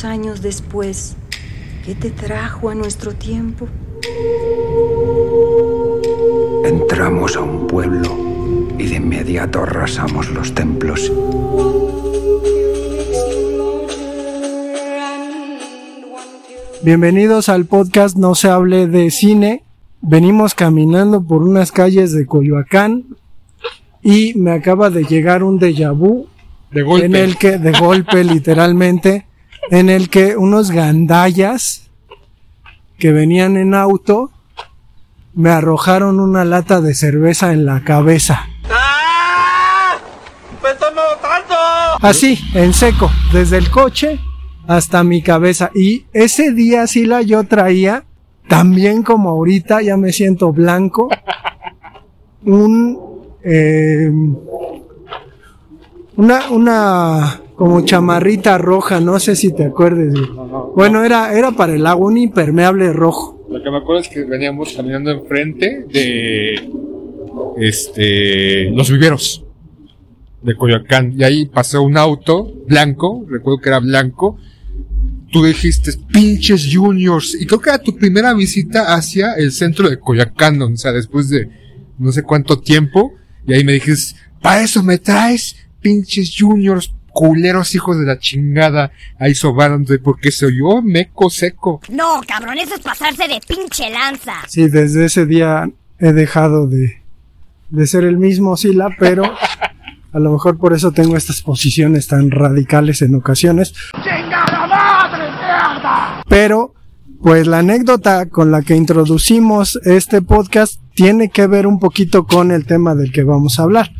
[0.00, 1.16] 500 años después.
[1.84, 3.68] ¿Qué te trajo a nuestro tiempo?
[6.64, 8.08] Entramos a un pueblo
[8.78, 11.12] y de inmediato arrasamos los templos.
[16.82, 19.64] Bienvenidos al podcast No se hable de cine.
[20.00, 23.04] Venimos caminando por unas calles de Coyoacán
[24.02, 26.26] y me acaba de llegar un déjà vu
[26.70, 27.04] De golpe.
[27.04, 29.26] en el que de golpe literalmente
[29.70, 31.90] en el que unos gandallas
[32.98, 34.30] que venían en auto
[35.34, 38.46] me arrojaron una lata de cerveza en la cabeza.
[42.00, 44.18] Así, en seco, desde el coche
[44.66, 45.70] hasta mi cabeza.
[45.74, 48.04] Y ese día sí la yo traía,
[48.48, 51.08] también como ahorita, ya me siento blanco,
[52.44, 52.98] un,
[53.42, 54.10] eh,
[56.16, 60.14] una, una, como chamarrita roja, no sé si te acuerdes.
[60.74, 63.46] Bueno, era, era para el agua, un impermeable rojo.
[63.50, 66.54] Lo que me acuerdo es que veníamos caminando enfrente de
[67.58, 69.44] este los viveros
[70.40, 74.38] de Coyoacán y ahí pasó un auto blanco, recuerdo que era blanco.
[75.30, 79.98] Tú dijiste pinches juniors y creo que era tu primera visita hacia el centro de
[79.98, 81.50] Coyoacán, o sea, después de
[81.98, 83.12] no sé cuánto tiempo
[83.46, 88.92] y ahí me dijiste, "Para eso me traes pinches juniors." Culeros hijos de la chingada,
[89.18, 91.80] ahí sobándote porque se oyó meco seco.
[91.90, 94.34] No, cabrón, eso es pasarse de pinche lanza.
[94.48, 97.02] Sí, desde ese día he dejado de,
[97.70, 99.24] de ser el mismo Sila, pero
[100.12, 103.74] a lo mejor por eso tengo estas posiciones tan radicales en ocasiones.
[106.28, 106.74] Pero,
[107.22, 112.50] pues la anécdota con la que introducimos este podcast tiene que ver un poquito con
[112.50, 113.90] el tema del que vamos a hablar.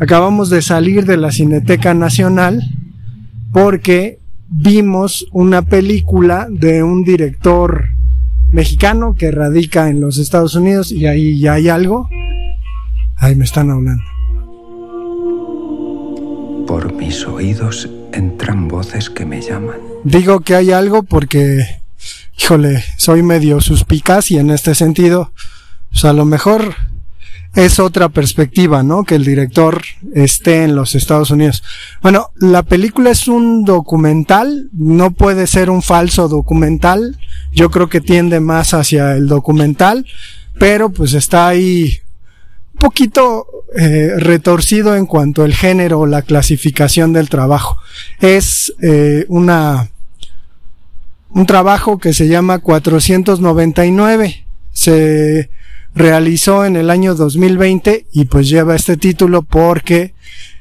[0.00, 2.62] Acabamos de salir de la Cineteca Nacional
[3.52, 4.18] porque
[4.48, 7.84] vimos una película de un director
[8.50, 12.08] mexicano que radica en los Estados Unidos y ahí ya hay algo.
[13.16, 14.02] Ahí me están hablando.
[16.66, 19.76] Por mis oídos entran voces que me llaman.
[20.04, 21.62] Digo que hay algo porque,
[22.40, 25.30] híjole, soy medio suspicaz y en este sentido,
[25.92, 26.74] pues a lo mejor
[27.54, 29.04] es otra perspectiva, ¿no?
[29.04, 29.82] Que el director
[30.14, 31.62] esté en los Estados Unidos.
[32.00, 37.18] Bueno, la película es un documental, no puede ser un falso documental.
[37.52, 40.06] Yo creo que tiende más hacia el documental,
[40.58, 41.98] pero pues está ahí
[42.74, 47.78] un poquito eh, retorcido en cuanto al género o la clasificación del trabajo.
[48.20, 49.90] Es eh, una
[51.32, 54.46] un trabajo que se llama 499.
[54.72, 55.50] Se
[55.94, 60.14] realizó en el año 2020 y pues lleva este título porque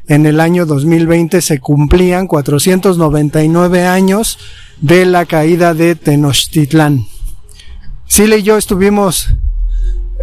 [0.08, 4.40] en el año 2020 se cumplían 499 años
[4.82, 7.06] de la caída de Tenochtitlán.
[8.08, 9.36] Sile y yo estuvimos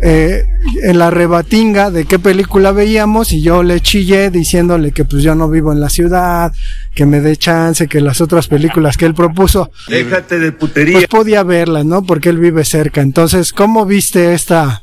[0.02, 0.44] eh,
[0.82, 5.34] en la rebatinga de qué película veíamos y yo le chillé diciéndole que pues yo
[5.34, 6.52] no vivo en la ciudad,
[6.94, 10.94] que me dé chance, que las otras películas que él propuso, Déjate de putería.
[10.94, 12.02] pues podía verlas, ¿no?
[12.02, 13.00] Porque él vive cerca.
[13.00, 14.82] Entonces, ¿cómo viste esta,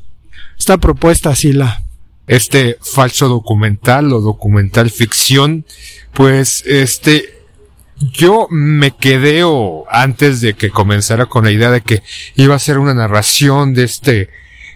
[0.58, 1.84] esta propuesta, Sila?
[2.28, 5.66] este falso documental o documental ficción,
[6.14, 7.42] pues este,
[7.98, 12.02] yo me quedé o antes de que comenzara con la idea de que
[12.36, 14.30] iba a ser una narración de este,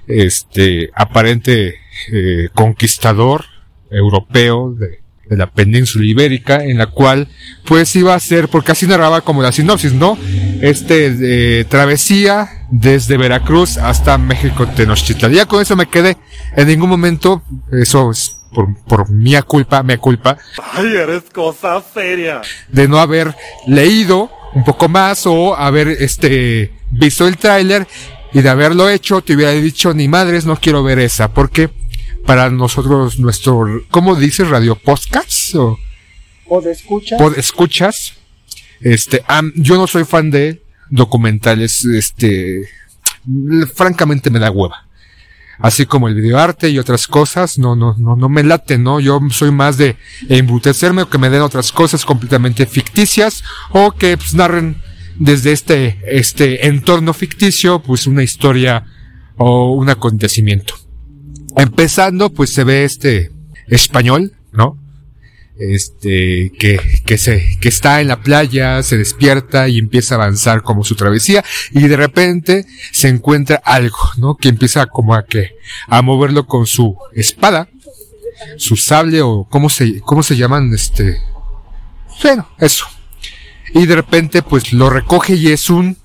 [0.07, 1.75] este aparente
[2.11, 3.45] eh, conquistador
[3.89, 7.27] europeo de, de la península ibérica, en la cual
[7.65, 10.17] pues iba a ser, porque así narraba como la sinopsis, ¿no?
[10.61, 11.15] Este,
[11.59, 15.31] eh, travesía desde Veracruz hasta México Tenochtitlan.
[15.31, 16.17] Ya con eso me quedé.
[16.55, 20.37] En ningún momento, eso es por, por mía culpa, mea culpa,
[20.73, 22.41] Ay, eres cosa seria.
[22.69, 23.35] de no haber
[23.67, 27.85] leído un poco más o haber este visto el tráiler
[28.33, 31.69] y de haberlo hecho te hubiera dicho ni madres no quiero ver esa porque
[32.27, 35.79] para nosotros nuestro ¿cómo dices radio podcast o
[36.49, 37.17] ¿O de escucha?
[37.17, 38.13] pod- escuchas
[38.81, 39.23] este
[39.55, 42.61] yo no soy fan de documentales este
[43.73, 44.85] francamente me da hueva
[45.59, 48.99] así como el videoarte y otras cosas, no, no, no, no me late, ¿no?
[48.99, 49.97] Yo soy más de
[50.29, 54.79] embrutecerme o que me den otras cosas completamente ficticias o que pues, narren
[55.17, 58.85] desde este, este entorno ficticio, pues una historia
[59.37, 60.75] o un acontecimiento.
[61.57, 63.31] Empezando, pues se ve este
[63.67, 64.77] español, ¿no?
[65.59, 70.61] este, que, que se, que está en la playa, se despierta y empieza a avanzar
[70.61, 74.35] como su travesía y de repente se encuentra algo, ¿no?
[74.35, 75.55] Que empieza como a que,
[75.87, 77.67] a moverlo con su espada,
[78.57, 81.19] su sable o cómo se, cómo se llaman, este,
[82.23, 82.85] bueno, eso.
[83.73, 85.97] Y de repente pues lo recoge y es un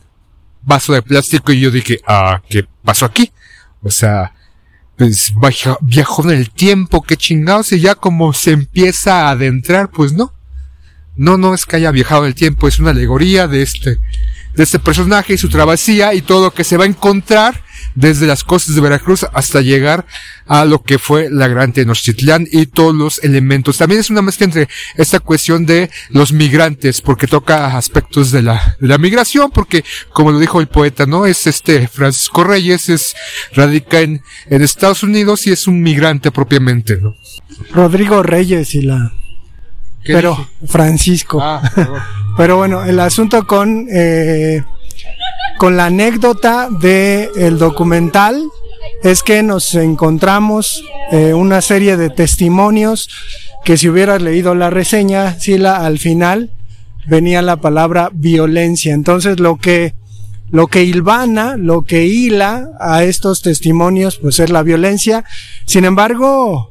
[0.62, 3.30] vaso de plástico y yo dije, ah, ¿qué pasó aquí?
[3.82, 4.32] O sea,
[5.40, 10.12] pues viajó en el tiempo, qué chingados, y ya como se empieza a adentrar, pues
[10.12, 10.32] no.
[11.16, 13.98] No, no es que haya viajado en el tiempo, es una alegoría de este,
[14.54, 17.62] de este personaje y su travesía y todo lo que se va a encontrar
[17.94, 20.06] desde las costas de Veracruz hasta llegar
[20.46, 23.78] a lo que fue la Gran Tenochtitlán y todos los elementos.
[23.78, 28.76] También es una mezcla entre esta cuestión de los migrantes, porque toca aspectos de la,
[28.80, 31.26] de la migración, porque como lo dijo el poeta, ¿no?
[31.26, 33.14] Es este Francisco Reyes, es,
[33.54, 37.14] radica en, en Estados Unidos y es un migrante propiamente, ¿no?
[37.72, 39.12] Rodrigo Reyes y la...
[40.04, 40.66] ¿Qué Pero, dije?
[40.66, 41.40] Francisco.
[41.40, 41.62] Ah.
[42.36, 44.64] Pero bueno, el asunto con, eh,
[45.58, 48.42] con la anécdota de el documental
[49.02, 53.08] es que nos encontramos eh, una serie de testimonios
[53.64, 56.50] que si hubieras leído la reseña, Sila, al final
[57.06, 58.94] venía la palabra violencia.
[58.94, 59.94] Entonces lo que
[60.50, 65.24] lo que hilvana, lo que hila a estos testimonios, pues es la violencia.
[65.64, 66.70] Sin embargo,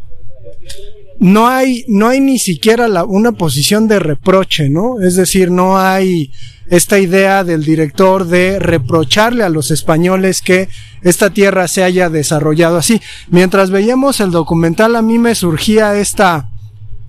[1.22, 5.00] no hay, no hay ni siquiera la, una posición de reproche, ¿no?
[5.00, 6.32] Es decir, no hay
[6.66, 10.68] esta idea del director de reprocharle a los españoles que
[11.04, 13.00] esta tierra se haya desarrollado así.
[13.30, 16.50] Mientras veíamos el documental, a mí me surgía esta,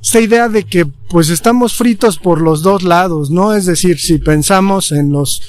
[0.03, 3.55] esta idea de que pues estamos fritos por los dos lados, ¿no?
[3.55, 5.41] Es decir, si pensamos en los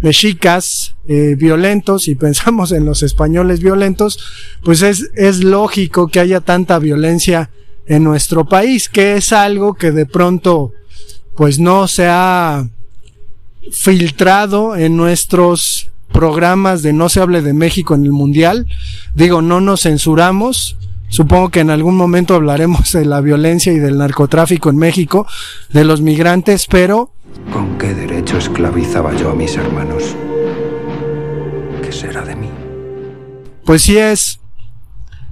[0.00, 4.20] mexicas eh, violentos y pensamos en los españoles violentos,
[4.62, 7.50] pues es, es lógico que haya tanta violencia
[7.86, 10.72] en nuestro país, que es algo que de pronto
[11.34, 12.68] pues no se ha
[13.70, 18.66] filtrado en nuestros programas de No se hable de México en el Mundial.
[19.14, 20.76] Digo, no nos censuramos.
[21.08, 25.26] Supongo que en algún momento hablaremos de la violencia y del narcotráfico en México,
[25.70, 27.12] de los migrantes, pero
[27.52, 30.16] ¿Con qué derecho esclavizaba yo a mis hermanos?
[31.82, 32.48] ¿Qué será de mí?
[33.64, 34.40] pues sí es,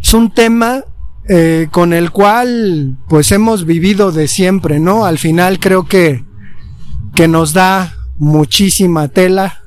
[0.02, 0.84] es un tema
[1.32, 5.04] eh, con el cual pues hemos vivido de siempre, ¿no?
[5.04, 6.24] Al final creo que,
[7.14, 9.62] que nos da muchísima tela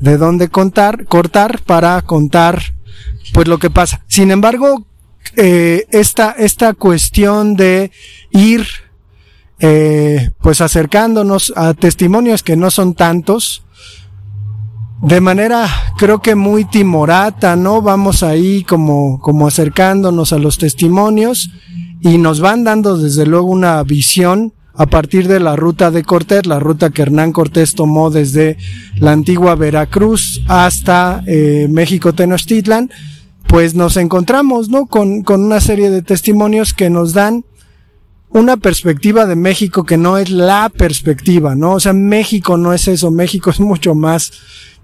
[0.00, 2.74] de dónde contar, cortar para contar
[3.32, 4.04] pues lo que pasa.
[4.06, 4.84] Sin embargo,
[5.36, 7.90] eh, esta, esta cuestión de
[8.30, 8.66] ir
[9.60, 13.64] eh, pues acercándonos a testimonios que no son tantos,
[15.02, 15.68] de manera
[15.98, 17.82] creo que muy timorata, ¿no?
[17.82, 21.50] Vamos ahí como, como acercándonos a los testimonios
[22.00, 26.46] y nos van dando desde luego una visión a partir de la ruta de Cortés,
[26.46, 28.56] la ruta que Hernán Cortés tomó desde
[28.96, 32.90] la antigua Veracruz hasta eh, México Tenochtitlan,
[33.48, 34.86] pues nos encontramos, ¿no?
[34.86, 37.44] Con, con una serie de testimonios que nos dan
[38.30, 41.72] una perspectiva de México que no es la perspectiva, ¿no?
[41.72, 44.32] O sea, México no es eso, México es mucho más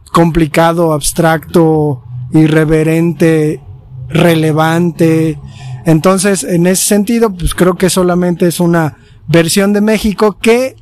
[0.08, 3.60] complicado, abstracto, irreverente,
[4.08, 5.38] relevante.
[5.84, 8.96] Entonces, en ese sentido, pues creo que solamente es una
[9.26, 10.76] versión de México que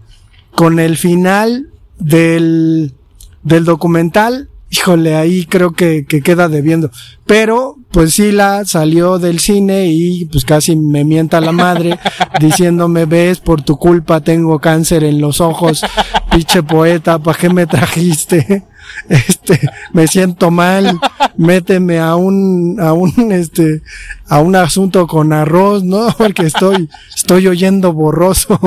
[0.54, 1.68] con el final
[1.98, 2.94] del,
[3.42, 6.90] del documental, híjole, ahí creo que, que queda debiendo.
[7.26, 11.98] Pero, pues sí la salió del cine y pues casi me mienta la madre
[12.40, 15.82] diciéndome, ves, por tu culpa tengo cáncer en los ojos,
[16.30, 18.64] pinche poeta, ¿para qué me trajiste?
[19.08, 19.60] Este,
[19.92, 20.98] me siento mal,
[21.36, 23.82] méteme a un, a un, este,
[24.28, 26.08] a un asunto con arroz, ¿no?
[26.18, 28.58] Porque estoy, estoy oyendo borroso.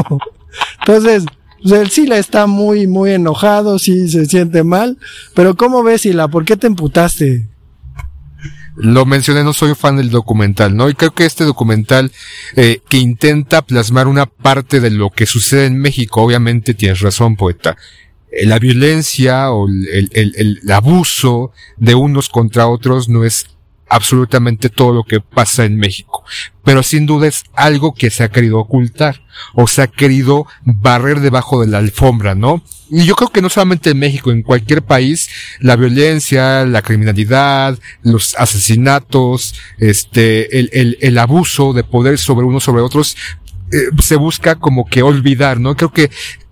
[0.80, 1.26] Entonces,
[1.64, 4.98] pues está muy, muy enojado, sí se siente mal,
[5.36, 6.28] pero ¿cómo ves, Sila?
[6.28, 7.48] ¿Por qué te emputaste?
[8.76, 10.90] Lo mencioné, no soy fan del documental, ¿no?
[10.90, 12.14] Y creo que este documental
[12.56, 17.36] eh, que intenta plasmar una parte de lo que sucede en México, obviamente tienes razón,
[17.36, 17.76] poeta.
[18.32, 23.48] Eh, la violencia o el, el, el, el abuso de unos contra otros no es
[23.90, 26.24] absolutamente todo lo que pasa en México.
[26.64, 29.24] Pero sin duda es algo que se ha querido ocultar
[29.56, 32.64] o se ha querido barrer debajo de la alfombra, ¿no?
[32.92, 37.78] Y yo creo que no solamente en México, en cualquier país, la violencia, la criminalidad,
[38.04, 43.16] los asesinatos, este, el, el, el abuso de poder sobre unos sobre otros,
[43.72, 45.76] eh, se busca como que olvidar, ¿no?
[45.76, 46.10] Creo que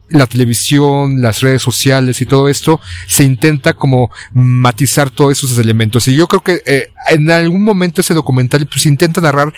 [0.10, 6.08] la televisión, las redes sociales y todo esto, se intenta como matizar todos esos elementos.
[6.08, 9.54] Y yo creo que eh, en algún momento ese documental pues intenta narrar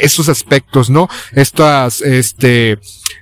[0.00, 1.08] esos aspectos, ¿no?
[1.32, 2.78] Estas, este,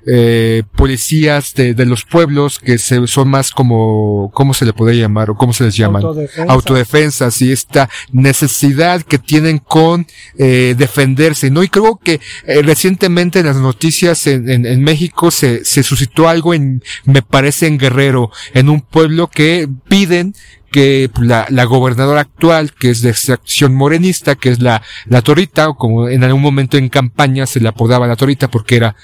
[0.06, 4.96] eh, policías de, de, los pueblos que se, son más como, ¿cómo se le puede
[4.96, 5.30] llamar?
[5.30, 6.02] o cómo se les llaman?
[6.04, 6.52] Autodefensa.
[6.52, 10.06] Autodefensas y esta necesidad que tienen con
[10.38, 11.62] eh, defenderse, ¿no?
[11.62, 16.28] Y creo que eh, recientemente en las noticias en, en, en, México se, se suscitó
[16.28, 20.34] algo en, me parece en Guerrero, en un pueblo que piden
[20.70, 25.68] que la, la gobernadora actual, que es de extracción morenista, que es la, la Torita,
[25.68, 28.96] o como en algún momento en campaña se le apodaba la Torita porque era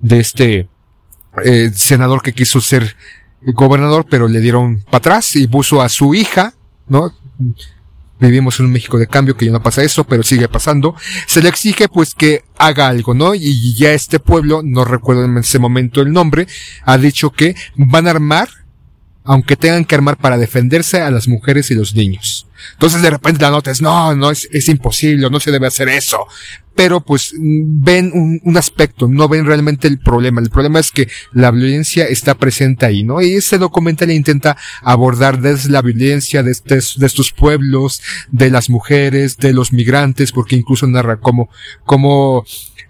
[0.00, 0.68] de este
[1.44, 2.96] eh, senador que quiso ser
[3.42, 6.54] gobernador, pero le dieron para atrás y puso a su hija,
[6.88, 7.12] ¿no?
[8.20, 10.96] Vivimos en un México de cambio que ya no pasa eso, pero sigue pasando.
[11.26, 13.34] Se le exige pues que haga algo, ¿no?
[13.34, 16.48] Y ya este pueblo, no recuerdo en ese momento el nombre,
[16.84, 18.48] ha dicho que van a armar
[19.28, 22.46] aunque tengan que armar para defenderse a las mujeres y los niños.
[22.72, 25.90] Entonces de repente la nota es, no, no, es, es imposible, no se debe hacer
[25.90, 26.26] eso.
[26.74, 30.40] Pero pues ven un, un, aspecto, no ven realmente el problema.
[30.40, 33.20] El problema es que la violencia está presente ahí, ¿no?
[33.20, 38.70] Y este documental intenta abordar desde la violencia de, estes, de estos pueblos, de las
[38.70, 41.50] mujeres, de los migrantes, porque incluso narra cómo,
[41.84, 42.46] cómo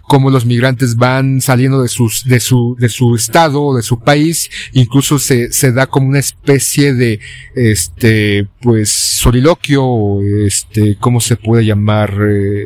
[0.09, 4.49] cómo los migrantes van saliendo de sus, de su, de su estado, de su país,
[4.73, 7.19] incluso se, se da como una especie de,
[7.55, 12.11] este, pues, soliloquio, este, ¿cómo se puede llamar?
[12.27, 12.65] Eh,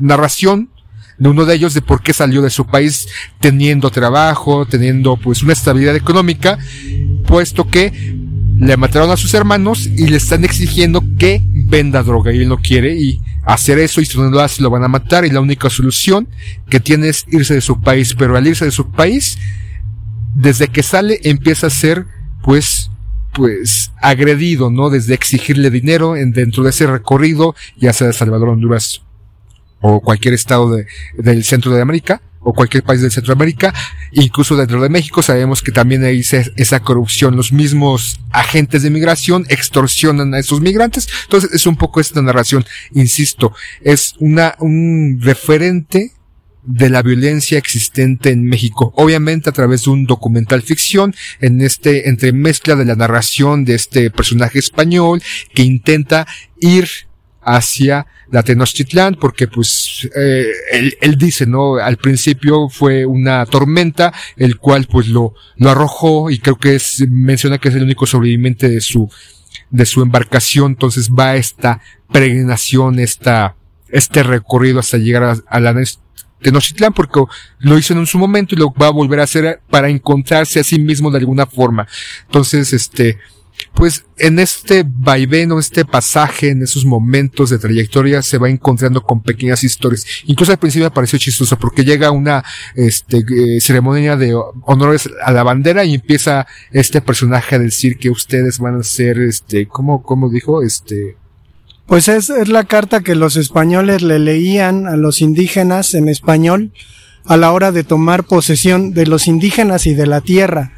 [0.00, 0.68] narración
[1.16, 3.06] de uno de ellos de por qué salió de su país
[3.38, 6.58] teniendo trabajo, teniendo pues una estabilidad económica,
[7.26, 7.92] puesto que
[8.58, 12.58] le mataron a sus hermanos y le están exigiendo que venda droga y él no
[12.58, 15.40] quiere y hacer eso y si no lo hace lo van a matar y la
[15.40, 16.28] única solución
[16.68, 19.38] que tiene es irse de su país, pero al irse de su país,
[20.34, 22.06] desde que sale empieza a ser
[22.42, 22.90] pues
[23.32, 24.90] pues agredido, ¿no?
[24.90, 29.02] Desde exigirle dinero en, dentro de ese recorrido, ya sea de Salvador, Honduras
[29.80, 33.72] o cualquier estado de, del centro de América, o cualquier país de Centroamérica,
[34.12, 39.46] incluso dentro de México sabemos que también hay esa corrupción, los mismos agentes de migración
[39.48, 46.12] extorsionan a esos migrantes, entonces es un poco esta narración, insisto, es una, un referente
[46.62, 52.08] de la violencia existente en México, obviamente a través de un documental ficción, en este
[52.08, 55.22] entremezcla de la narración de este personaje español
[55.54, 56.26] que intenta
[56.58, 56.88] ir
[57.42, 61.76] hacia la Tenochtitlán, porque pues eh, él, él, dice, ¿no?
[61.76, 66.78] Al principio fue una tormenta, el cual pues lo, lo arrojó y creo que
[67.08, 69.10] menciona que es el único sobreviviente de su,
[69.70, 71.80] de su embarcación, entonces va esta
[72.12, 73.56] peregrinación, esta,
[73.88, 75.74] este recorrido hasta llegar a, a la
[76.40, 77.20] Tenochtitlán porque
[77.58, 80.64] lo hizo en su momento y lo va a volver a hacer para encontrarse a
[80.64, 81.86] sí mismo de alguna forma.
[82.26, 83.18] Entonces, este,
[83.74, 89.02] pues en este vaivén o este pasaje, en esos momentos de trayectoria, se va encontrando
[89.02, 90.04] con pequeñas historias.
[90.26, 95.32] Incluso al principio me pareció chistoso porque llega una este, eh, ceremonia de honores a
[95.32, 100.02] la bandera y empieza este personaje a decir que ustedes van a ser, este, ¿cómo,
[100.02, 100.62] cómo dijo?
[100.62, 101.16] Este,
[101.86, 106.72] pues es, es la carta que los españoles le leían a los indígenas en español
[107.24, 110.72] a la hora de tomar posesión de los indígenas y de la tierra.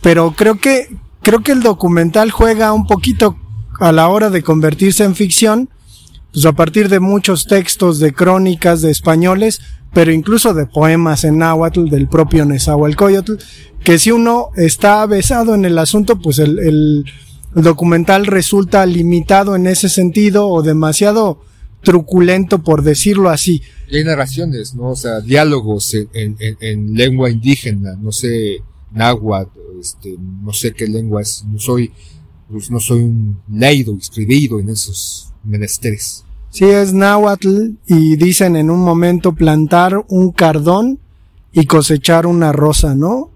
[0.00, 0.88] Pero creo que,
[1.26, 3.36] creo que el documental juega un poquito
[3.80, 5.68] a la hora de convertirse en ficción,
[6.32, 9.60] pues a partir de muchos textos de crónicas de españoles,
[9.92, 13.34] pero incluso de poemas en náhuatl del propio Nezahualcóyotl,
[13.82, 17.04] que si uno está besado en el asunto, pues el,
[17.56, 21.40] documental resulta limitado en ese sentido o demasiado
[21.82, 23.62] truculento por decirlo así.
[23.90, 24.90] Y hay narraciones, ¿no?
[24.90, 28.58] O sea, diálogos en, en- en lengua indígena, no sé,
[28.96, 31.92] náhuatl, este, no sé qué lengua es, no soy,
[32.50, 36.24] pues no soy un leído, inscribido en esos menesteres.
[36.50, 40.98] Sí, es náhuatl y dicen en un momento plantar un cardón
[41.52, 43.30] y cosechar una rosa, ¿no?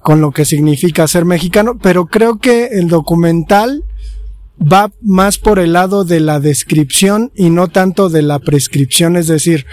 [0.00, 3.84] Con lo que significa ser mexicano, pero creo que el documental
[4.60, 9.26] va más por el lado de la descripción y no tanto de la prescripción, es
[9.26, 9.66] decir,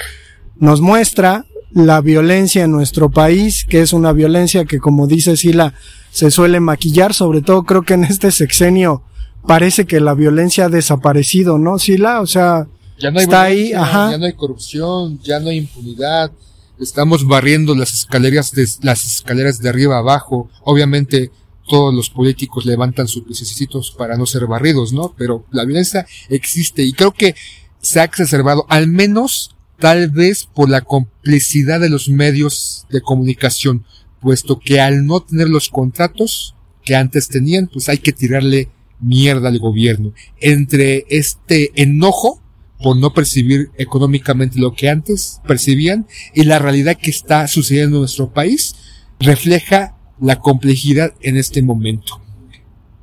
[0.58, 5.74] nos muestra la violencia en nuestro país, que es una violencia que como dice Sila
[6.12, 9.04] se suele maquillar, sobre todo creo que en este sexenio
[9.48, 12.22] parece que la violencia ha desaparecido, ¿no, Sila?
[12.22, 12.68] O sea,
[13.00, 14.12] Ya no hay está ahí, ajá.
[14.12, 16.32] ya no hay corrupción, ya no hay impunidad.
[16.80, 20.50] Estamos barriendo las escaleras de, las escaleras de arriba abajo.
[20.64, 21.32] Obviamente
[21.70, 25.14] todos los políticos levantan sus piececitos para no ser barridos, ¿no?
[25.18, 27.36] Pero la violencia existe y creo que
[27.82, 33.84] se ha exacerbado, al menos tal vez por la complicidad de los medios de comunicación,
[34.22, 38.70] puesto que al no tener los contratos que antes tenían, pues hay que tirarle
[39.00, 40.14] mierda al gobierno.
[40.40, 42.40] Entre este enojo
[42.78, 48.02] por no percibir económicamente lo que antes percibían y la realidad que está sucediendo en
[48.02, 48.76] nuestro país
[49.20, 52.22] refleja la complejidad en este momento.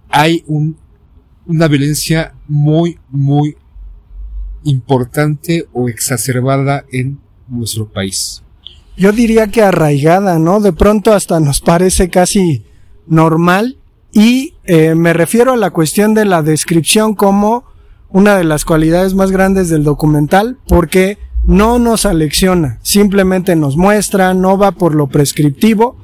[0.09, 0.79] Hay un,
[1.45, 3.57] una violencia muy, muy
[4.65, 8.43] importante o exacerbada en nuestro país.
[8.97, 10.61] Yo diría que arraigada, ¿no?
[10.61, 12.65] De pronto hasta nos parece casi
[13.07, 13.79] normal
[14.13, 17.65] y eh, me refiero a la cuestión de la descripción como
[18.09, 24.35] una de las cualidades más grandes del documental porque no nos alecciona, simplemente nos muestra,
[24.35, 25.97] no va por lo prescriptivo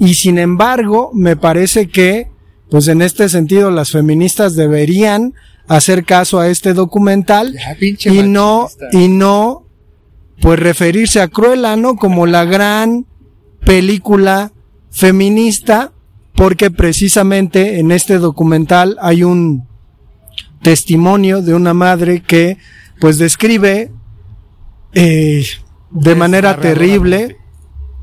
[0.00, 2.30] y sin embargo me parece que
[2.70, 5.34] pues en este sentido las feministas deberían
[5.68, 7.56] hacer caso a este documental
[8.04, 9.64] y no y no
[10.40, 11.96] pues referirse a Cruella, ¿no?
[11.96, 13.06] Como la gran
[13.64, 14.52] película
[14.90, 15.92] feminista,
[16.34, 19.66] porque precisamente en este documental hay un
[20.62, 22.58] testimonio de una madre que
[23.00, 23.90] pues describe
[24.92, 25.44] eh,
[25.90, 27.36] de manera terrible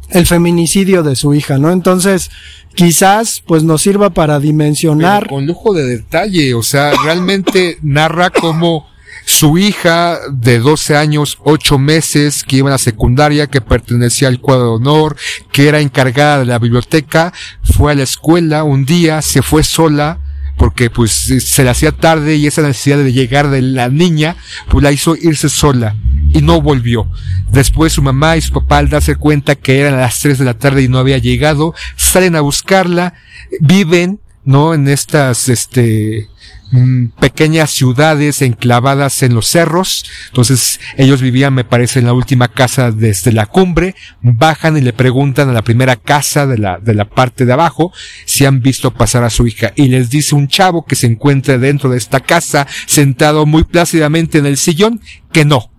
[0.10, 1.72] el feminicidio de su hija, ¿no?
[1.72, 2.30] Entonces,
[2.76, 8.88] quizás pues nos sirva para dimensionar con lujo de detalle, o sea, realmente narra cómo
[9.26, 14.40] su hija de 12 años, 8 meses, que iba a la secundaria, que pertenecía al
[14.40, 15.16] cuadro de honor,
[15.52, 20.20] que era encargada de la biblioteca, fue a la escuela un día, se fue sola,
[20.58, 24.36] porque pues se le hacía tarde y esa necesidad de llegar de la niña,
[24.70, 25.96] pues la hizo irse sola
[26.36, 27.10] y no volvió.
[27.50, 30.58] Después su mamá y su papá al darse cuenta que eran las 3 de la
[30.58, 33.14] tarde y no había llegado, salen a buscarla,
[33.62, 34.74] viven, ¿no?
[34.74, 36.28] En estas, este,
[36.72, 40.04] mm, pequeñas ciudades enclavadas en los cerros.
[40.28, 43.96] Entonces ellos vivían, me parece, en la última casa desde la cumbre.
[44.22, 47.94] Bajan y le preguntan a la primera casa de la, de la parte de abajo
[48.26, 49.72] si han visto pasar a su hija.
[49.78, 54.38] Y les dice un chavo que se encuentra dentro de esta casa, sentado muy plácidamente
[54.38, 55.00] en el sillón,
[55.32, 55.75] que no.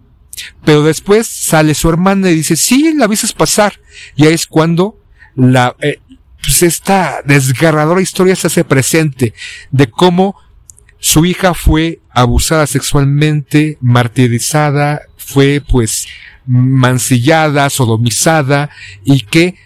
[0.65, 3.81] Pero después sale su hermana y dice, sí, la viste pasar.
[4.15, 4.99] Y ahí es cuando
[5.35, 6.01] la, eh,
[6.43, 9.35] pues esta desgarradora historia se hace presente
[9.71, 10.37] de cómo
[10.99, 16.07] su hija fue abusada sexualmente, martirizada, fue pues
[16.47, 18.71] mancillada, sodomizada
[19.05, 19.57] y que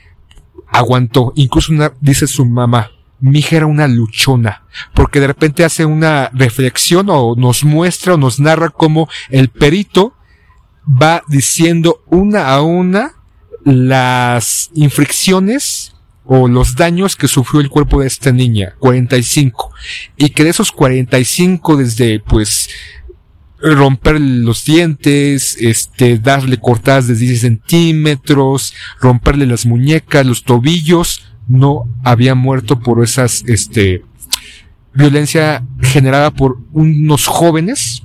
[0.69, 1.33] aguantó.
[1.37, 4.63] Incluso dice su mamá, mi hija era una luchona,
[4.95, 10.15] porque de repente hace una reflexión o nos muestra o nos narra cómo el perito
[10.91, 13.13] va diciendo una a una
[13.65, 19.73] las infracciones o los daños que sufrió el cuerpo de esta niña, 45.
[20.17, 22.71] Y que de esos 45 desde pues
[23.61, 31.85] romper los dientes, este, darle cortadas de 10 centímetros, romperle las muñecas, los tobillos, no
[32.05, 34.05] había muerto por esas, este,
[34.95, 38.05] violencia generada por unos jóvenes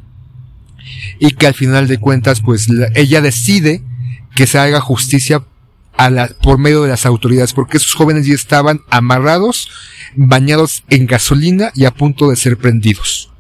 [1.19, 3.82] y que al final de cuentas pues la- ella decide
[4.36, 5.43] que se haga justicia
[5.97, 9.69] a la, por medio de las autoridades porque esos jóvenes ya estaban amarrados,
[10.15, 13.32] bañados en gasolina y a punto de ser prendidos.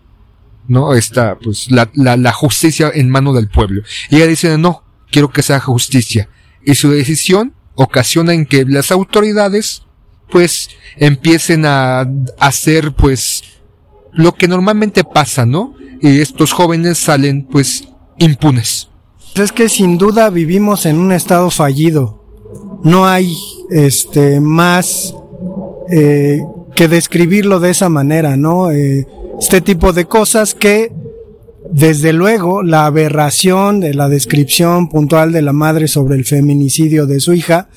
[0.67, 0.95] ¿No?
[0.95, 3.83] Está pues la, la, la justicia en mano del pueblo.
[4.09, 6.29] Y ella dice no, quiero que se haga justicia.
[6.65, 9.83] Y su decisión ocasiona en que las autoridades
[10.31, 12.07] pues empiecen a
[12.39, 13.43] hacer pues
[14.13, 15.75] lo que normalmente pasa, ¿no?
[16.05, 17.87] Y estos jóvenes salen pues
[18.19, 18.89] impunes.
[19.33, 22.23] Es que sin duda vivimos en un estado fallido.
[22.83, 23.35] No hay
[23.71, 25.15] este más
[25.89, 26.43] eh,
[26.75, 28.69] que describirlo de esa manera, ¿no?
[28.69, 29.07] Eh,
[29.39, 30.93] este tipo de cosas que
[31.71, 37.19] desde luego la aberración de la descripción puntual de la madre sobre el feminicidio de
[37.19, 37.67] su hija,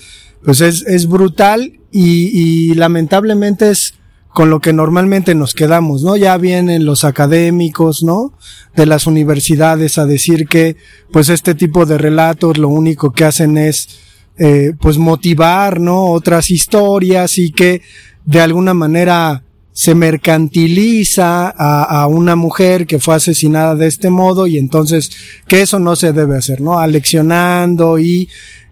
[0.44, 3.94] pues es, es brutal y, y lamentablemente es
[4.32, 6.16] con lo que normalmente nos quedamos, ¿no?
[6.16, 8.32] Ya vienen los académicos, ¿no?
[8.76, 10.76] De las universidades a decir que,
[11.12, 14.00] pues este tipo de relatos lo único que hacen es,
[14.38, 16.10] eh, pues motivar, ¿no?
[16.10, 17.82] Otras historias y que
[18.24, 24.46] de alguna manera se mercantiliza a, a, una mujer que fue asesinada de este modo
[24.46, 25.10] y entonces
[25.46, 26.78] que eso no se debe hacer, ¿no?
[26.78, 28.28] Aleccionando y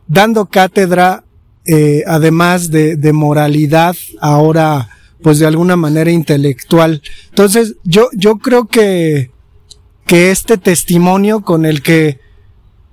[0.09, 1.25] dando cátedra,
[1.64, 7.02] eh, además de, de moralidad, ahora pues de alguna manera intelectual.
[7.29, 9.31] Entonces, yo, yo creo que,
[10.07, 12.20] que este testimonio con el que,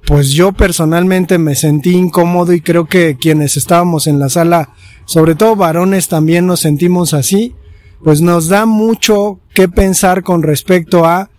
[0.05, 4.69] pues yo personalmente me sentí incómodo y creo que quienes estábamos en la sala,
[5.05, 7.55] sobre todo varones también nos sentimos así,
[8.03, 11.29] pues nos da mucho que pensar con respecto a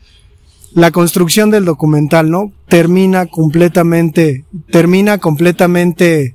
[0.74, 2.52] la construcción del documental, ¿no?
[2.68, 6.34] Termina completamente, termina completamente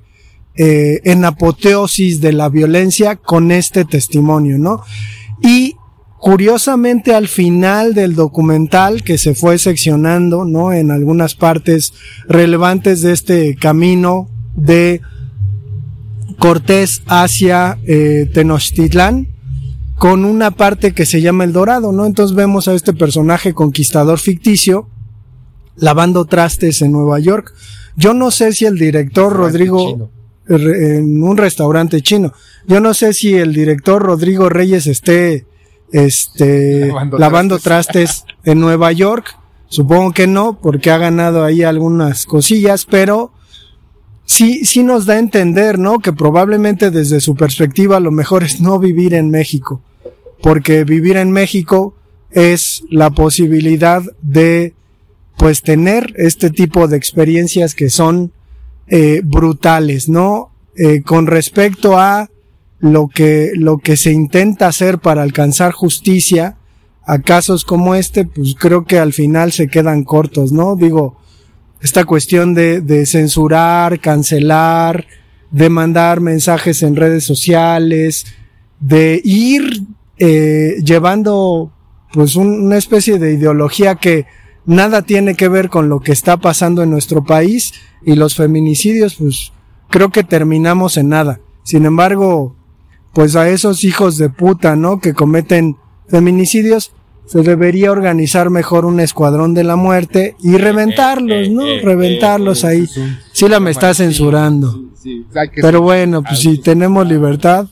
[0.62, 4.82] eh, en apoteosis de la violencia con este testimonio, ¿no?
[5.41, 5.78] Y
[6.17, 10.74] curiosamente al final del documental que se fue seccionando, ¿no?
[10.74, 11.93] En algunas partes
[12.28, 15.00] relevantes de este camino de
[16.38, 19.30] Cortés hacia eh, Tenochtitlán,
[19.98, 22.06] con una parte que se llama El Dorado, ¿no?
[22.06, 24.89] Entonces vemos a este personaje conquistador ficticio
[25.78, 27.54] lavando trastes en Nueva York.
[27.95, 30.12] Yo no sé si el director Rodrigo
[30.49, 32.33] en un restaurante chino.
[32.67, 35.45] Yo no sé si el director Rodrigo Reyes esté
[35.91, 38.23] este lavando, lavando trastes.
[38.23, 39.38] trastes en Nueva York.
[39.67, 43.31] Supongo que no, porque ha ganado ahí algunas cosillas, pero
[44.25, 45.99] sí, sí nos da a entender, ¿no?
[45.99, 49.81] Que probablemente desde su perspectiva lo mejor es no vivir en México,
[50.41, 51.95] porque vivir en México
[52.31, 54.73] es la posibilidad de,
[55.38, 58.31] pues, tener este tipo de experiencias que son
[58.89, 60.52] eh, brutales, ¿no?
[60.75, 62.30] Eh, con respecto a
[62.80, 66.58] lo que, lo que se intenta hacer para alcanzar justicia
[67.06, 70.75] a casos como este, pues creo que al final se quedan cortos, ¿no?
[70.75, 71.17] Digo,
[71.82, 75.06] esta cuestión de, de censurar, cancelar,
[75.52, 78.25] de mandar mensajes en redes sociales,
[78.80, 79.84] de ir
[80.17, 81.71] eh, llevando
[82.12, 84.25] pues un, una especie de ideología que
[84.69, 87.73] nada tiene que ver con lo que está pasando en nuestro país
[88.05, 89.51] y los feminicidios pues
[89.89, 91.39] creo que terminamos en nada.
[91.63, 92.55] Sin embargo,
[93.13, 94.99] pues a esos hijos de puta, ¿no?
[94.99, 95.77] Que cometen
[96.08, 96.91] feminicidios,
[97.25, 101.63] se debería organizar mejor un escuadrón de la muerte y reventarlos, ¿no?
[101.84, 102.88] Reventarlos ahí.
[103.34, 104.84] Sí la me está censurando.
[105.55, 107.67] Pero bueno, pues si tenemos libertad,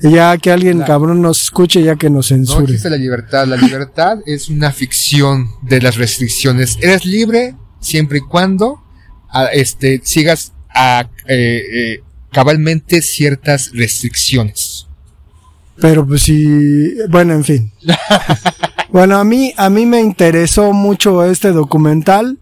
[0.00, 2.60] ya que alguien cabrón nos escuche, ya que nos censure.
[2.60, 3.46] No existe la libertad.
[3.46, 6.78] La libertad es una ficción de las restricciones.
[6.80, 8.82] Eres libre siempre y cuando
[9.30, 14.86] a, este, sigas a, eh, eh, cabalmente ciertas restricciones.
[15.80, 17.72] Pero pues sí, bueno, en fin.
[18.90, 22.38] bueno, a mí, a mí me interesó mucho este documental.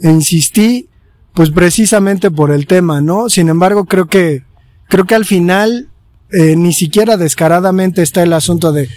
[0.00, 0.88] E insistí,
[1.32, 3.28] pues precisamente por el tema, ¿no?
[3.28, 4.42] Sin embargo, creo que,
[4.88, 5.90] creo que al final,
[6.32, 8.88] eh, ni siquiera descaradamente está el asunto de,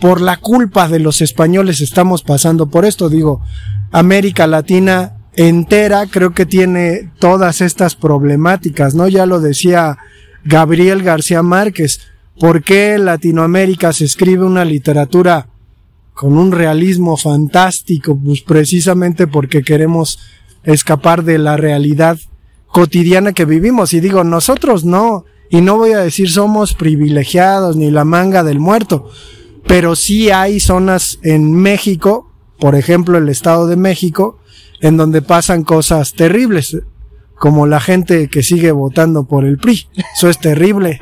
[0.00, 3.08] por la culpa de los españoles estamos pasando por esto.
[3.08, 3.42] Digo,
[3.92, 9.08] América Latina entera creo que tiene todas estas problemáticas, ¿no?
[9.08, 9.98] Ya lo decía
[10.44, 12.00] Gabriel García Márquez
[12.38, 15.46] ¿Por qué en Latinoamérica se escribe una literatura
[16.14, 18.18] con un realismo fantástico?
[18.18, 20.18] Pues precisamente porque queremos
[20.64, 22.18] escapar de la realidad
[22.66, 23.92] cotidiana que vivimos.
[23.92, 28.58] Y digo, nosotros no, y no voy a decir somos privilegiados ni la manga del
[28.58, 29.08] muerto,
[29.68, 34.40] pero sí hay zonas en México, por ejemplo el Estado de México,
[34.80, 36.78] en donde pasan cosas terribles,
[37.36, 39.86] como la gente que sigue votando por el PRI.
[40.16, 40.98] Eso es terrible.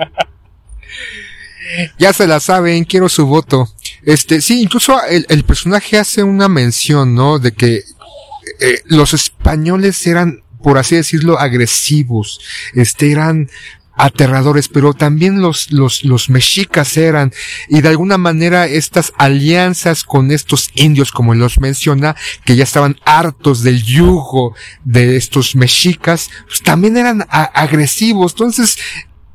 [1.98, 3.66] Ya se la saben, quiero su voto.
[4.02, 7.38] Este, sí, incluso el, personaje hace una mención, ¿no?
[7.38, 7.84] De que
[8.60, 12.40] eh, los españoles eran, por así decirlo, agresivos,
[12.74, 13.48] este, eran
[14.02, 17.32] aterradores, pero también los, los, los mexicas eran,
[17.68, 22.98] y de alguna manera estas alianzas con estos indios, como los menciona, que ya estaban
[23.04, 28.32] hartos del yugo de estos mexicas, pues también eran agresivos.
[28.32, 28.76] Entonces,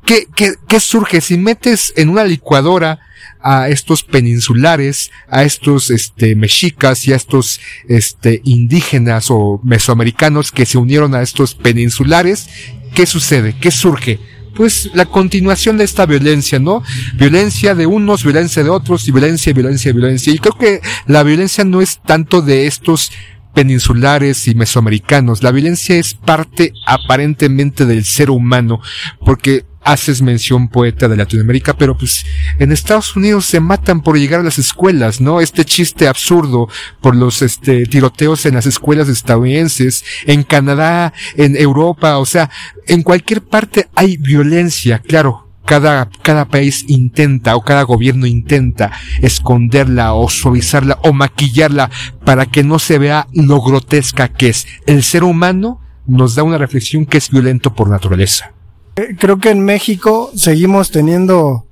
[0.04, 1.22] ¿qué, qué, qué surge?
[1.22, 3.00] Si metes en una licuadora
[3.40, 10.66] a estos peninsulares, a estos este mexicas y a estos este indígenas o mesoamericanos que
[10.66, 12.48] se unieron a estos peninsulares,
[12.94, 13.56] ¿qué sucede?
[13.58, 14.18] ¿Qué surge?
[14.58, 16.82] Pues la continuación de esta violencia, ¿no?
[17.14, 20.32] Violencia de unos, violencia de otros, y violencia, violencia, violencia.
[20.32, 23.12] Y creo que la violencia no es tanto de estos
[23.54, 25.44] peninsulares y mesoamericanos.
[25.44, 28.80] La violencia es parte aparentemente del ser humano,
[29.24, 32.26] porque haces mención poeta de Latinoamérica, pero pues
[32.58, 35.40] en Estados Unidos se matan por llegar a las escuelas, ¿no?
[35.40, 36.68] Este chiste absurdo
[37.00, 42.50] por los este tiroteos en las escuelas estadounidenses, en Canadá, en Europa, o sea,
[42.86, 50.12] en cualquier parte hay violencia, claro, cada, cada país intenta o cada gobierno intenta esconderla
[50.12, 51.90] o suavizarla o maquillarla
[52.26, 54.66] para que no se vea lo grotesca que es.
[54.86, 58.52] El ser humano nos da una reflexión que es violento por naturaleza.
[58.98, 61.66] Eh, Creo que en México seguimos teniendo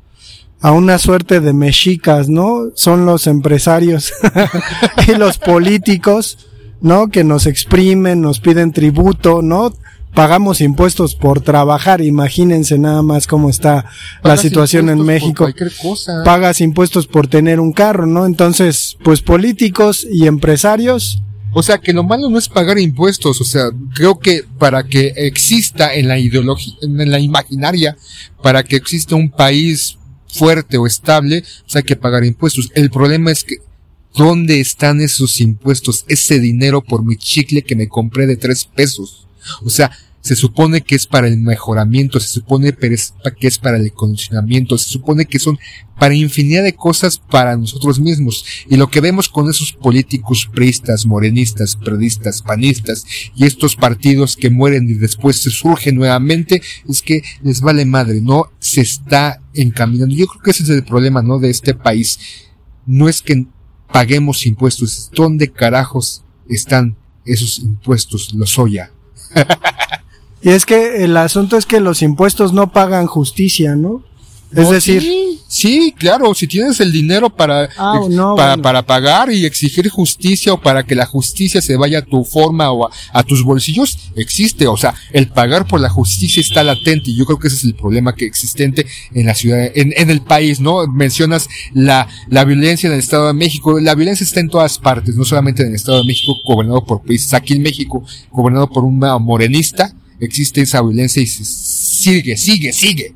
[0.61, 2.71] a una suerte de mexicas, ¿no?
[2.75, 4.13] Son los empresarios
[5.09, 6.39] y los políticos,
[6.81, 7.09] ¿no?
[7.09, 9.73] Que nos exprimen, nos piden tributo, ¿no?
[10.15, 13.85] Pagamos impuestos por trabajar, imagínense nada más cómo está
[14.23, 15.47] la situación en México.
[15.83, 16.23] cosa.
[16.25, 18.25] Pagas impuestos por tener un carro, ¿no?
[18.25, 23.45] Entonces, pues políticos y empresarios, O sea, que lo malo no es pagar impuestos, o
[23.45, 27.97] sea, creo que para que exista en la ideología, en la imaginaria,
[28.43, 29.97] para que exista un país
[30.29, 32.71] fuerte o estable, pues hay que pagar impuestos.
[32.75, 33.57] El problema es que,
[34.15, 36.05] ¿dónde están esos impuestos?
[36.09, 39.27] Ese dinero por mi chicle que me compré de tres pesos.
[39.65, 39.91] O sea,
[40.27, 42.97] se supone que es para el mejoramiento, se supone que
[43.47, 45.57] es para el condicionamiento, se supone que son
[46.01, 48.45] para infinidad de cosas para nosotros mismos.
[48.69, 54.51] Y lo que vemos con esos políticos priistas, morenistas, periodistas, panistas y estos partidos que
[54.51, 60.13] mueren y después se surgen nuevamente es que les vale madre, no se está encaminando.
[60.13, 61.39] Yo creo que ese es el problema, ¿no?
[61.39, 62.19] De este país.
[62.85, 63.47] No es que
[63.93, 68.91] paguemos impuestos, es dónde carajos están esos impuestos, los oya.
[70.43, 74.03] y es que el asunto es que los impuestos no pagan justicia, ¿no?
[74.55, 78.63] Es decir, sí, sí, claro, si tienes el dinero para, Ah, no, para, bueno.
[78.63, 82.71] para pagar y exigir justicia o para que la justicia se vaya a tu forma
[82.71, 84.69] o a, a tus bolsillos, existe.
[84.69, 87.65] O sea, el pagar por la justicia está latente y yo creo que ese es
[87.65, 90.87] el problema que existente en la ciudad, en, en el país, ¿no?
[90.87, 93.81] Mencionas la, la violencia en el Estado de México.
[93.81, 97.03] La violencia está en todas partes, no solamente en el Estado de México, gobernado por
[97.03, 97.35] países.
[97.35, 103.15] Aquí en México, gobernado por una morenista, existe esa violencia y se sigue, sigue, sigue.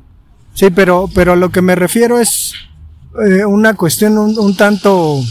[0.53, 2.53] Sí, pero, pero lo que me refiero es
[3.25, 5.23] eh, una cuestión un, un tanto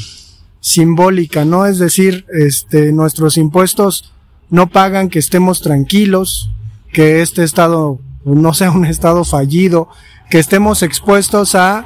[0.61, 1.67] simbólica, ¿no?
[1.67, 4.13] Es decir, este, nuestros impuestos
[4.51, 6.51] no pagan que estemos tranquilos,
[6.93, 9.89] que este estado no sea un estado fallido,
[10.29, 11.85] que estemos expuestos a,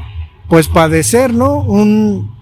[0.48, 1.60] pues, padecer, ¿no?
[1.60, 2.34] Un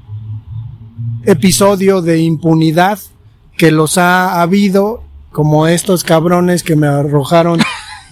[1.25, 2.99] episodio de impunidad
[3.57, 5.02] que los ha habido,
[5.33, 7.61] como estos cabrones que me arrojaron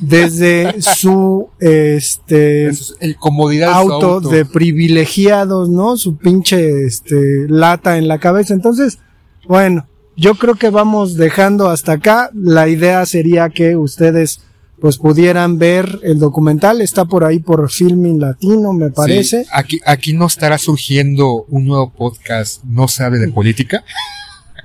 [0.01, 4.29] desde su este el comodidad auto, auto.
[4.29, 5.97] de privilegiados, ¿no?
[5.97, 8.55] Su pinche este lata en la cabeza.
[8.55, 8.99] Entonces,
[9.47, 12.31] bueno, yo creo que vamos dejando hasta acá.
[12.35, 14.41] La idea sería que ustedes
[14.81, 19.45] pues pudieran ver el documental, está por ahí por Filming Latino, me parece.
[19.45, 23.85] Sí, aquí, aquí no estará surgiendo un nuevo podcast, no sabe de política.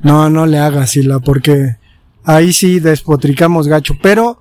[0.03, 1.75] No, no le hagas, Sila, porque
[2.25, 3.95] ahí sí despotricamos gacho.
[4.01, 4.39] Pero,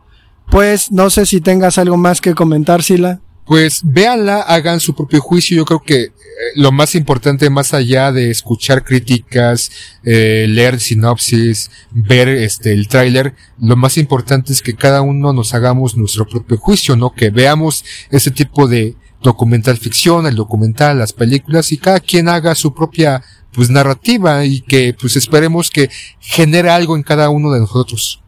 [0.51, 3.21] pues, no sé si tengas algo más que comentar, Sila.
[3.47, 5.57] Pues véanla, hagan su propio juicio.
[5.59, 6.13] Yo creo que eh,
[6.57, 9.71] lo más importante, más allá de escuchar críticas,
[10.03, 15.53] eh, leer sinopsis, ver este el tráiler, lo más importante es que cada uno nos
[15.53, 17.13] hagamos nuestro propio juicio, ¿no?
[17.13, 22.55] Que veamos ese tipo de documental ficción, el documental, las películas y cada quien haga
[22.55, 27.61] su propia pues narrativa y que pues esperemos que genere algo en cada uno de
[27.61, 28.23] nosotros.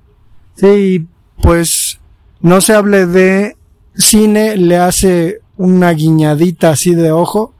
[0.56, 1.06] Sí,
[1.42, 2.00] pues,
[2.40, 3.56] no se hable de
[3.94, 7.52] cine, le hace una guiñadita así de ojo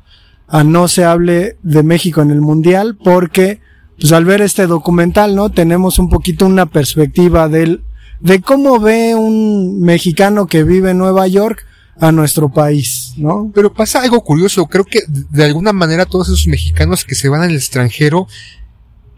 [0.48, 3.60] a no se hable de México en el Mundial, porque,
[3.98, 5.50] pues al ver este documental, ¿no?
[5.50, 7.82] Tenemos un poquito una perspectiva del,
[8.20, 11.66] de cómo ve un mexicano que vive en Nueva York
[11.98, 13.50] a nuestro país, ¿no?
[13.54, 17.42] Pero pasa algo curioso, creo que de alguna manera todos esos mexicanos que se van
[17.42, 18.26] al extranjero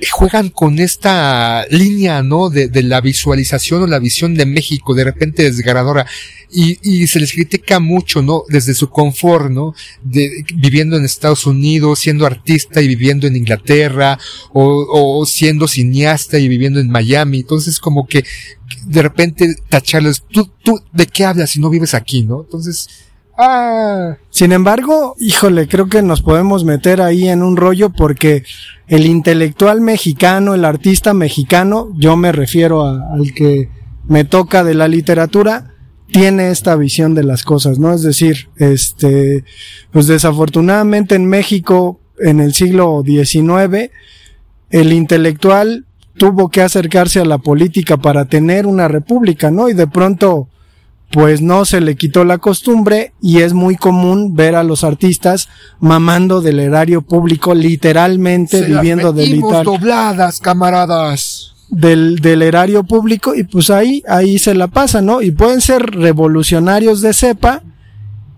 [0.07, 2.51] juegan con esta línea, ¿no?
[2.51, 6.07] De, de la visualización o la visión de México, de repente desgarradora.
[6.51, 8.45] Y, y se les critica mucho, ¿no?
[8.49, 9.75] Desde su confort, ¿no?
[10.03, 14.19] De, viviendo en Estados Unidos, siendo artista y viviendo en Inglaterra,
[14.53, 17.41] o, o siendo cineasta y viviendo en Miami.
[17.41, 18.25] Entonces, como que
[18.87, 22.43] de repente tacharles, tú, tú, ¿de qué hablas si no vives aquí, no?
[22.43, 22.89] Entonces,
[23.41, 28.43] Ah, Sin embargo, híjole, creo que nos podemos meter ahí en un rollo porque
[28.89, 33.69] el intelectual mexicano, el artista mexicano, yo me refiero al que
[34.09, 35.73] me toca de la literatura,
[36.11, 37.95] tiene esta visión de las cosas, ¿no?
[37.95, 39.45] Es decir, este,
[39.93, 43.93] pues desafortunadamente en México, en el siglo XIX,
[44.71, 49.69] el intelectual tuvo que acercarse a la política para tener una república, ¿no?
[49.69, 50.49] Y de pronto,
[51.21, 55.49] pues no se le quitó la costumbre y es muy común ver a los artistas
[55.81, 61.55] mamando del erario público, literalmente se las viviendo del, metimos itar- dobladas, camaradas.
[61.71, 65.21] del, del erario público y pues ahí, ahí se la pasa, ¿no?
[65.21, 67.63] Y pueden ser revolucionarios de cepa,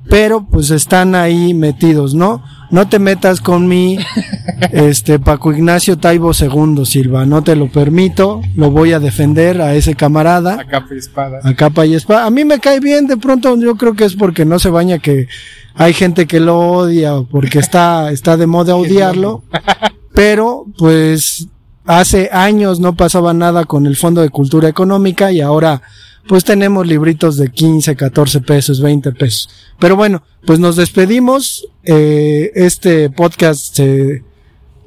[0.08, 2.42] pero pues están ahí metidos, ¿no?
[2.70, 3.98] No te metas con mi,
[4.72, 9.74] este, Paco Ignacio Taibo II, Silva, no te lo permito, lo voy a defender a
[9.74, 11.40] ese camarada A capa y espada.
[11.42, 12.26] a capa y espada.
[12.26, 14.98] A mí me cae bien, de pronto yo creo que es porque no se baña
[14.98, 15.26] que
[15.74, 19.42] hay gente que lo odia o porque está, está de moda odiarlo.
[20.14, 21.46] Pero, pues,
[21.86, 25.82] hace años no pasaba nada con el Fondo de Cultura Económica y ahora,
[26.28, 29.48] pues tenemos libritos de 15, 14 pesos, 20 pesos.
[29.78, 31.66] Pero bueno, pues nos despedimos.
[31.84, 34.22] Eh, este podcast se,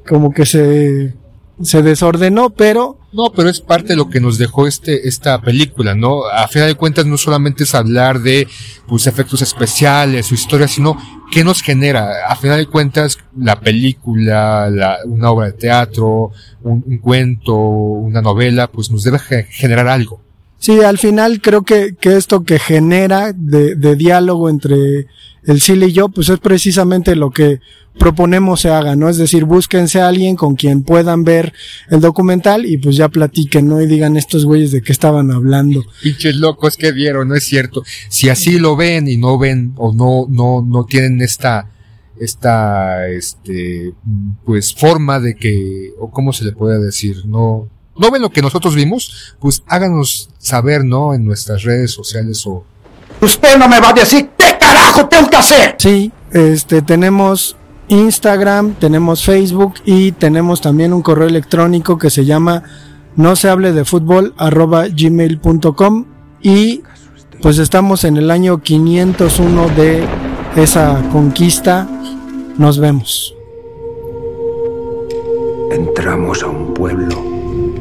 [0.08, 1.14] como que se,
[1.62, 5.94] se desordenó, pero No, pero es parte de lo que nos dejó este, esta película,
[5.94, 6.24] ¿no?
[6.26, 8.46] A final de cuentas no solamente es hablar de,
[8.88, 10.96] pues, efectos especiales, su historia, sino
[11.32, 12.26] qué nos genera.
[12.28, 16.30] A final de cuentas, la película, la, una obra de teatro,
[16.62, 20.20] un, un cuento, una novela, pues nos debe ge- generar algo.
[20.64, 25.08] Sí, al final creo que, que esto que genera de, diálogo entre
[25.44, 27.60] el Sil y yo, pues es precisamente lo que
[27.98, 29.10] proponemos se haga, ¿no?
[29.10, 31.52] Es decir, búsquense a alguien con quien puedan ver
[31.90, 33.82] el documental y pues ya platiquen, ¿no?
[33.82, 35.84] Y digan estos güeyes de qué estaban hablando.
[36.02, 37.82] Pinches locos que vieron, no es cierto.
[38.08, 41.68] Si así lo ven y no ven o no, no, no tienen esta,
[42.18, 43.92] esta, este,
[44.46, 48.42] pues forma de que, o cómo se le puede decir, no, no ven lo que
[48.42, 51.14] nosotros vimos, pues háganos saber, ¿no?
[51.14, 52.64] En nuestras redes sociales o,
[53.20, 55.76] Usted no me va a decir qué carajo tengo que hacer.
[55.78, 57.56] Sí, este, tenemos
[57.88, 62.64] Instagram, tenemos Facebook y tenemos también un correo electrónico que se llama
[63.16, 66.06] no se hable de fútbol arroba gmail.com
[66.42, 66.82] y
[67.40, 70.04] pues estamos en el año 501 de
[70.56, 71.88] esa conquista.
[72.58, 73.34] Nos vemos.
[75.70, 77.33] Entramos a un pueblo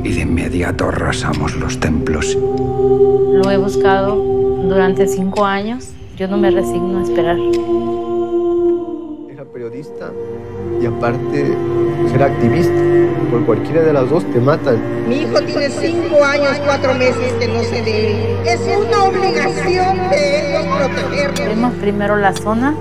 [0.04, 2.36] y de inmediato arrasamos los templos.
[2.36, 5.90] Lo he buscado durante cinco años.
[6.18, 7.38] Yo no me resigno a esperar.
[9.32, 10.12] Era periodista
[10.82, 11.56] y aparte
[12.12, 12.74] ser activista.
[13.32, 14.78] Por cualquiera de las dos te matan.
[15.08, 18.44] Mi hijo tiene cinco años, cuatro meses que no se ve.
[18.46, 21.46] Es una obligación de ellos protegerlo.
[21.46, 22.76] Vemos primero la zona,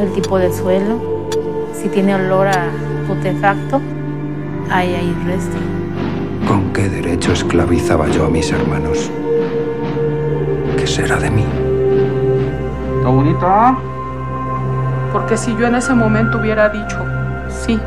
[0.00, 1.28] el tipo de suelo,
[1.74, 2.70] si tiene olor a
[3.06, 3.80] putefacto,
[4.70, 5.56] ahí hay resto.
[6.48, 9.10] ¿Con qué derecho esclavizaba yo a mis hermanos?
[10.78, 11.44] ¿Qué será de mí?
[12.96, 13.76] ¿Está bonita?
[15.12, 17.04] Porque si yo en ese momento hubiera dicho
[17.50, 17.78] sí,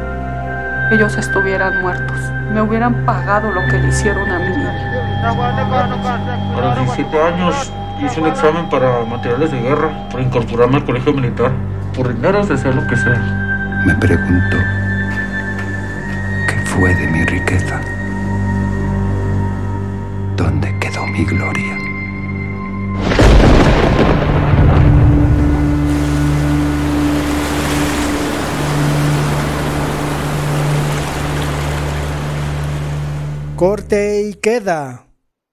[0.92, 2.18] ellos estuvieran muertos.
[2.54, 5.24] Me hubieran pagado lo que le hicieron a niña.
[6.56, 11.14] A los 17 años hice un examen para materiales de guerra, para incorporarme al colegio
[11.14, 11.52] militar.
[11.96, 13.82] Por dinero se sea lo que sea.
[13.88, 14.58] Me pregunto,
[16.48, 17.82] ¿qué fue de mi riqueza?
[21.12, 21.78] Mi gloria?
[33.58, 35.11] Corte y queda.